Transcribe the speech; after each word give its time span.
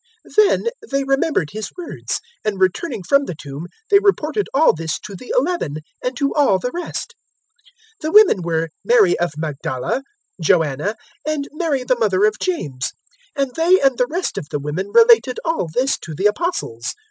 024:008 0.27 0.35
Then 0.47 0.63
they 0.89 1.03
remembered 1.03 1.49
His 1.51 1.69
words, 1.77 2.21
024:009 2.43 2.45
and 2.51 2.59
returning 2.59 3.03
from 3.03 3.25
the 3.25 3.35
tomb 3.35 3.67
they 3.91 3.99
reported 3.99 4.49
all 4.51 4.73
this 4.73 4.99
to 5.01 5.13
the 5.15 5.31
Eleven 5.37 5.75
and 6.03 6.17
to 6.17 6.33
all 6.33 6.57
the 6.57 6.71
rest. 6.73 7.13
024:010 8.01 8.01
The 8.01 8.11
women 8.11 8.41
were 8.41 8.69
Mary 8.83 9.19
of 9.19 9.33
Magdala, 9.37 10.01
Joanna, 10.41 10.95
and 11.23 11.47
Mary 11.51 11.83
the 11.83 11.99
mother 11.99 12.25
of 12.25 12.39
James; 12.39 12.93
and 13.35 13.53
they 13.53 13.79
and 13.79 13.99
the 13.99 14.07
rest 14.07 14.39
of 14.39 14.49
the 14.49 14.57
women 14.59 14.87
related 14.91 15.39
all 15.45 15.69
this 15.71 15.99
to 15.99 16.15
the 16.15 16.25
Apostles. 16.25 16.95